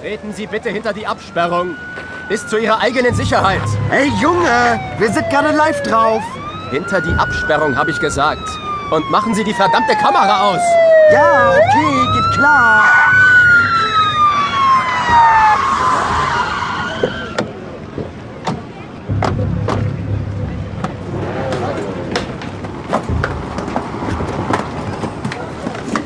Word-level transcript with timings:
Treten 0.00 0.32
Sie 0.34 0.46
bitte 0.46 0.68
hinter 0.68 0.92
die 0.92 1.06
Absperrung. 1.06 1.74
Bis 2.28 2.46
zu 2.46 2.58
Ihrer 2.58 2.80
eigenen 2.80 3.14
Sicherheit. 3.14 3.62
Hey 3.88 4.10
Junge, 4.20 4.78
wir 4.98 5.10
sind 5.10 5.28
gerade 5.30 5.52
live 5.52 5.82
drauf. 5.84 6.22
Hinter 6.70 7.00
die 7.00 7.14
Absperrung, 7.14 7.76
habe 7.76 7.90
ich 7.90 7.98
gesagt. 7.98 8.46
Und 8.90 9.10
machen 9.10 9.34
Sie 9.34 9.42
die 9.42 9.54
verdammte 9.54 9.94
Kamera 9.94 10.50
aus. 10.50 10.60
Ja, 11.12 11.50
okay, 11.50 12.12
geht 12.12 12.32
klar. 12.34 12.84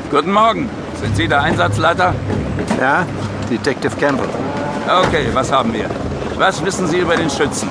Guten 0.09 0.31
Morgen. 0.31 0.69
Sind 1.01 1.15
Sie 1.15 1.27
der 1.27 1.41
Einsatzleiter? 1.41 2.13
Ja, 2.79 3.05
Detective 3.51 3.95
Campbell. 3.97 4.29
Okay, 4.87 5.27
was 5.33 5.51
haben 5.51 5.73
wir? 5.73 5.89
Was 6.37 6.63
wissen 6.63 6.87
Sie 6.87 6.99
über 6.99 7.15
den 7.15 7.29
Schützen? 7.29 7.67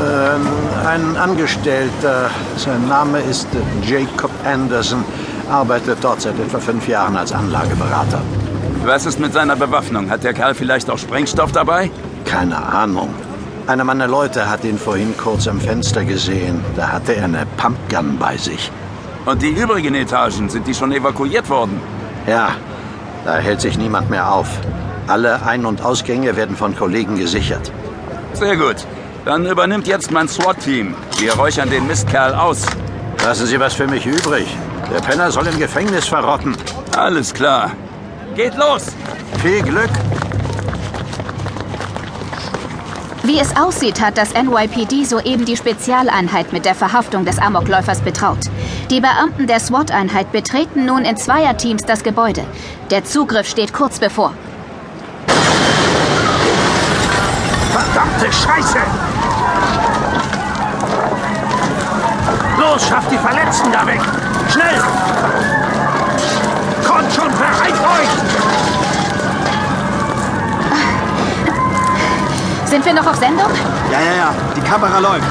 Ähm, 0.00 0.46
ein 0.86 1.16
Angestellter, 1.16 2.30
sein 2.56 2.88
Name 2.88 3.20
ist 3.20 3.46
Jacob 3.82 4.30
Anderson, 4.44 5.04
arbeitet 5.50 5.98
dort 6.00 6.22
seit 6.22 6.38
etwa 6.38 6.58
fünf 6.58 6.88
Jahren 6.88 7.16
als 7.16 7.32
Anlageberater. 7.32 8.20
Was 8.84 9.04
ist 9.04 9.20
mit 9.20 9.34
seiner 9.34 9.56
Bewaffnung? 9.56 10.08
Hat 10.10 10.24
der 10.24 10.32
Kerl 10.32 10.54
vielleicht 10.54 10.88
auch 10.88 10.98
Sprengstoff 10.98 11.52
dabei? 11.52 11.90
Keine 12.24 12.56
Ahnung. 12.56 13.10
Einer 13.66 13.84
meiner 13.84 14.08
Leute 14.08 14.48
hat 14.48 14.64
ihn 14.64 14.78
vorhin 14.78 15.14
kurz 15.16 15.46
am 15.46 15.60
Fenster 15.60 16.04
gesehen. 16.04 16.64
Da 16.76 16.88
hatte 16.88 17.14
er 17.14 17.24
eine 17.24 17.46
Pumpgun 17.58 18.16
bei 18.18 18.36
sich. 18.36 18.72
Und 19.26 19.42
die 19.42 19.50
übrigen 19.50 19.94
Etagen, 19.94 20.48
sind 20.48 20.66
die 20.66 20.74
schon 20.74 20.92
evakuiert 20.92 21.48
worden? 21.50 21.80
Ja, 22.26 22.52
da 23.24 23.36
hält 23.36 23.60
sich 23.60 23.78
niemand 23.78 24.10
mehr 24.10 24.32
auf. 24.32 24.48
Alle 25.06 25.42
Ein- 25.42 25.66
und 25.66 25.82
Ausgänge 25.82 26.36
werden 26.36 26.56
von 26.56 26.76
Kollegen 26.76 27.18
gesichert. 27.18 27.72
Sehr 28.32 28.56
gut. 28.56 28.86
Dann 29.24 29.44
übernimmt 29.44 29.86
jetzt 29.86 30.10
mein 30.10 30.28
SWAT-Team. 30.28 30.94
Wir 31.18 31.34
räuchern 31.34 31.68
den 31.68 31.86
Mistkerl 31.86 32.34
aus. 32.34 32.64
Lassen 33.24 33.46
Sie 33.46 33.60
was 33.60 33.74
für 33.74 33.86
mich 33.86 34.06
übrig. 34.06 34.46
Der 34.92 35.00
Penner 35.00 35.30
soll 35.30 35.46
im 35.46 35.58
Gefängnis 35.58 36.06
verrotten. 36.06 36.56
Alles 36.96 37.34
klar. 37.34 37.72
Geht 38.34 38.56
los! 38.56 38.86
Viel 39.42 39.62
Glück. 39.62 39.90
Wie 43.30 43.38
es 43.38 43.56
aussieht, 43.56 44.00
hat 44.00 44.18
das 44.18 44.34
NYPD 44.34 45.04
soeben 45.04 45.44
die 45.44 45.56
Spezialeinheit 45.56 46.52
mit 46.52 46.64
der 46.64 46.74
Verhaftung 46.74 47.24
des 47.24 47.38
Amokläufers 47.38 48.00
betraut. 48.00 48.50
Die 48.90 49.00
Beamten 49.00 49.46
der 49.46 49.60
SWAT-Einheit 49.60 50.32
betreten 50.32 50.84
nun 50.84 51.04
in 51.04 51.16
Zweierteams 51.16 51.84
das 51.84 52.02
Gebäude. 52.02 52.42
Der 52.90 53.04
Zugriff 53.04 53.48
steht 53.48 53.72
kurz 53.72 54.00
bevor. 54.00 54.34
Verdammte 57.70 58.32
Scheiße! 58.32 58.78
Los, 62.58 62.88
schafft 62.88 63.12
die 63.12 63.18
Verletzten 63.18 63.70
da 63.70 63.86
weg! 63.86 64.00
Schnell! 64.50 65.79
Sind 72.82 72.96
wir 72.96 73.02
noch 73.02 73.10
auf 73.10 73.16
Sendung? 73.16 73.50
Ja, 73.92 74.00
ja, 74.00 74.16
ja, 74.16 74.34
die 74.56 74.62
Kamera 74.62 75.00
läuft. 75.00 75.28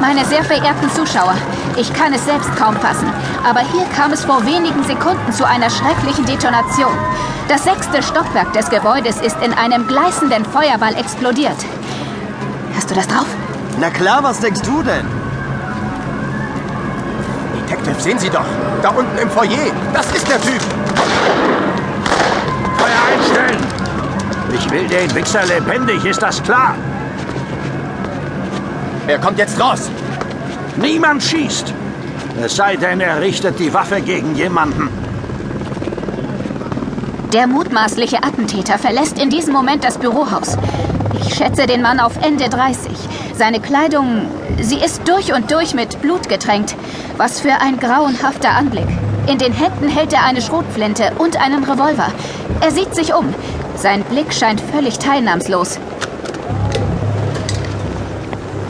Meine 0.00 0.24
sehr 0.24 0.44
verehrten 0.44 0.88
Zuschauer, 0.92 1.34
ich 1.76 1.92
kann 1.92 2.12
es 2.12 2.24
selbst 2.24 2.54
kaum 2.54 2.76
fassen, 2.76 3.12
aber 3.44 3.62
hier 3.62 3.84
kam 3.96 4.12
es 4.12 4.24
vor 4.24 4.46
wenigen 4.46 4.84
Sekunden 4.84 5.32
zu 5.32 5.44
einer 5.44 5.68
schrecklichen 5.68 6.24
Detonation. 6.24 6.92
Das 7.48 7.64
sechste 7.64 8.00
Stockwerk 8.00 8.52
des 8.52 8.70
Gebäudes 8.70 9.20
ist 9.20 9.36
in 9.42 9.54
einem 9.54 9.88
gleißenden 9.88 10.44
Feuerball 10.44 10.94
explodiert. 10.94 11.56
Hast 12.76 12.88
du 12.92 12.94
das 12.94 13.08
drauf? 13.08 13.26
Na 13.80 13.90
klar, 13.90 14.22
was 14.22 14.38
denkst 14.38 14.62
du 14.62 14.84
denn? 14.84 15.04
Detective, 17.56 18.00
sehen 18.00 18.20
Sie 18.20 18.30
doch. 18.30 18.46
Da 18.82 18.90
unten 18.90 19.18
im 19.18 19.30
Foyer. 19.30 19.72
Das 19.92 20.06
ist 20.12 20.30
der 20.30 20.40
Typ. 20.40 20.62
Ich 24.58 24.70
will 24.70 24.86
den 24.88 25.14
Wichser 25.14 25.44
lebendig, 25.44 26.04
ist 26.04 26.22
das 26.22 26.42
klar? 26.42 26.74
Er 29.06 29.18
kommt 29.18 29.38
jetzt 29.38 29.60
raus. 29.60 29.90
Niemand 30.76 31.22
schießt. 31.22 31.74
Es 32.42 32.56
sei 32.56 32.76
denn, 32.76 33.00
er 33.00 33.20
richtet 33.20 33.58
die 33.58 33.72
Waffe 33.72 34.00
gegen 34.00 34.34
jemanden. 34.34 34.88
Der 37.32 37.46
mutmaßliche 37.46 38.22
Attentäter 38.22 38.78
verlässt 38.78 39.20
in 39.20 39.28
diesem 39.28 39.52
Moment 39.52 39.84
das 39.84 39.98
Bürohaus. 39.98 40.56
Ich 41.20 41.34
schätze 41.34 41.66
den 41.66 41.82
Mann 41.82 42.00
auf 42.00 42.16
Ende 42.22 42.48
30. 42.48 42.92
Seine 43.34 43.60
Kleidung, 43.60 44.28
sie 44.60 44.78
ist 44.78 45.06
durch 45.06 45.34
und 45.34 45.50
durch 45.50 45.74
mit 45.74 46.00
Blut 46.00 46.28
getränkt. 46.30 46.76
Was 47.18 47.40
für 47.40 47.52
ein 47.60 47.78
grauenhafter 47.78 48.50
Anblick. 48.50 48.88
In 49.26 49.38
den 49.38 49.52
Händen 49.52 49.88
hält 49.88 50.12
er 50.12 50.24
eine 50.24 50.40
Schrotflinte 50.40 51.12
und 51.18 51.38
einen 51.38 51.64
Revolver. 51.64 52.08
Er 52.60 52.70
sieht 52.70 52.94
sich 52.94 53.12
um. 53.12 53.34
Sein 53.76 54.02
Blick 54.04 54.32
scheint 54.32 54.60
völlig 54.60 54.98
teilnahmslos. 54.98 55.78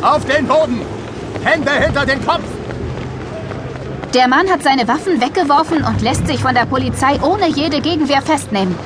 Auf 0.03 0.25
den 0.25 0.47
Boden. 0.47 0.83
Hände 1.45 1.71
hinter 1.71 2.05
den 2.05 2.25
Kopf. 2.27 2.43
Der 4.15 4.27
Mann 4.27 4.51
hat 4.51 4.63
seine 4.63 4.89
Waffen 4.89 5.21
weggeworfen 5.21 5.85
und 5.85 6.03
lässt 6.03 6.27
sich 6.27 6.41
von 6.41 6.55
der 6.55 6.67
Polizei 6.67 7.21
ohne 7.23 7.49
jede 7.49 7.81
Gegenwehr 7.81 8.23
festnehmen. 8.23 8.77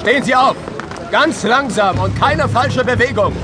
Stehen 0.00 0.22
Sie 0.22 0.34
auf. 0.34 0.56
Ganz 1.10 1.42
langsam 1.42 1.98
und 1.98 2.18
keine 2.18 2.48
falsche 2.48 2.84
Bewegung. 2.84 3.34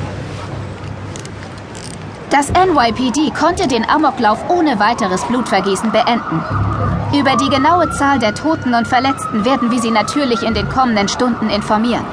Das 2.31 2.51
NYPD 2.51 3.31
konnte 3.39 3.69
den 3.69 3.89
Amoklauf 3.89 4.49
ohne 4.49 4.79
weiteres 4.79 5.23
Blutvergießen 5.25 5.91
beenden. 5.91 6.96
Über 7.19 7.35
die 7.37 7.49
genaue 7.49 7.89
Zahl 7.93 8.19
der 8.19 8.35
Toten 8.35 8.75
und 8.75 8.87
Verletzten 8.87 9.47
werden 9.47 9.71
wir 9.71 9.81
Sie 9.81 9.91
natürlich 9.91 10.43
in 10.43 10.53
den 10.53 10.69
kommenden 10.69 11.09
Stunden 11.09 11.49
informieren. 11.49 12.05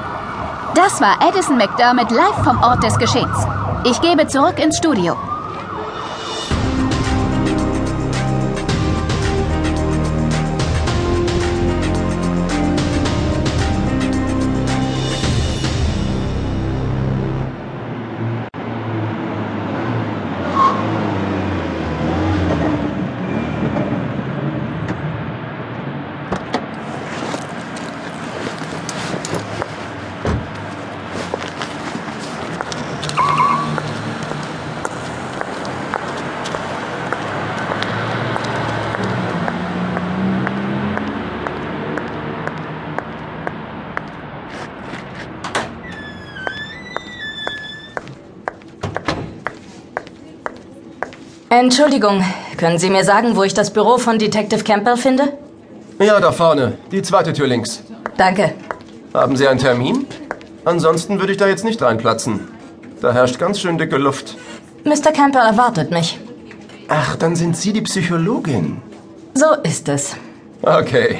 Das 0.76 1.02
war 1.02 1.22
Addison 1.22 1.58
McDermott 1.58 2.10
live 2.10 2.44
vom 2.46 2.64
Ort 2.64 2.84
des 2.84 2.98
Geschehens. 2.98 3.46
Ich 3.84 4.00
gebe 4.00 4.28
zurück 4.28 4.60
ins 4.64 4.78
Studio. 4.78 5.18
Entschuldigung, 51.60 52.26
können 52.58 52.80
Sie 52.80 52.90
mir 52.90 53.04
sagen, 53.04 53.36
wo 53.36 53.44
ich 53.44 53.54
das 53.54 53.72
Büro 53.72 54.00
von 54.00 54.18
Detective 54.18 54.64
Campbell 54.64 54.98
finde? 54.98 55.34
Ja, 56.00 56.20
da 56.20 56.32
vorne. 56.32 56.80
Die 56.92 57.04
zweite 57.04 57.32
Tür 57.32 57.46
links. 57.46 57.84
Danke. 58.18 58.56
Haben 59.14 59.38
Sie 59.38 59.48
einen 59.48 59.60
Termin? 59.60 60.08
Ansonsten 60.66 61.20
würde 61.20 61.32
ich 61.32 61.38
da 61.38 61.48
jetzt 61.48 61.64
nicht 61.64 61.80
reinplatzen. 61.80 62.48
Da 63.02 63.14
herrscht 63.14 63.38
ganz 63.38 63.60
schön 63.60 63.78
dicke 63.78 63.98
Luft. 63.98 64.36
Mr. 64.84 65.12
Campbell 65.12 65.44
erwartet 65.44 65.92
mich. 65.92 66.20
Ach, 66.88 67.16
dann 67.18 67.36
sind 67.36 67.56
Sie 67.56 67.72
die 67.72 67.82
Psychologin. 67.82 68.82
So 69.36 69.54
ist 69.62 69.88
es. 69.90 70.16
Okay. 70.64 71.20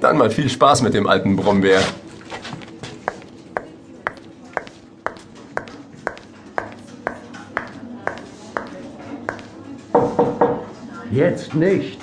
Dann 0.00 0.16
mal 0.16 0.30
viel 0.30 0.48
Spaß 0.48 0.80
mit 0.80 0.94
dem 0.94 1.06
alten 1.06 1.36
Brombeer. 1.36 1.82
Jetzt 11.14 11.54
nicht. 11.54 12.00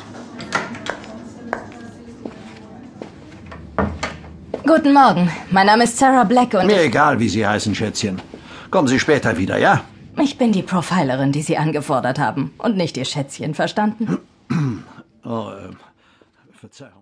Guten 4.63 4.93
Morgen. 4.93 5.29
Mein 5.49 5.65
Name 5.65 5.83
ist 5.83 5.97
Sarah 5.97 6.23
Black 6.23 6.53
und 6.53 6.67
Mir 6.67 6.83
egal, 6.83 7.19
wie 7.19 7.27
Sie 7.27 7.45
heißen, 7.45 7.75
Schätzchen. 7.75 8.21
Kommen 8.69 8.87
Sie 8.87 8.99
später 8.99 9.37
wieder, 9.37 9.57
ja? 9.57 9.81
ich 10.23 10.37
bin 10.37 10.53
die 10.53 10.63
Profilerin, 10.63 11.33
die 11.33 11.41
Sie 11.41 11.57
angefordert 11.57 12.19
haben. 12.19 12.53
Und 12.57 12.77
nicht 12.77 12.95
Ihr 12.95 13.03
Schätzchen, 13.03 13.53
verstanden? 13.53 14.17
Oh, 15.23 15.51
äh, 15.51 15.69
Verzeihung. 16.59 16.89